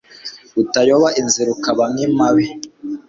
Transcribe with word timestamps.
utayoba 0.61 1.07
inzira 1.21 1.49
ukaba 1.55 1.83
nk'impabe 1.91 2.45